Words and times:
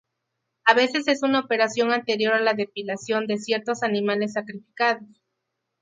A 0.65 0.73
veces 0.73 1.07
es 1.07 1.21
una 1.21 1.41
operación 1.41 1.91
anterior 1.93 2.33
a 2.33 2.41
la 2.41 2.55
depilación 2.55 3.27
de 3.27 3.37
ciertos 3.37 3.83
animales 3.83 4.33
sacrificados. 4.33 5.21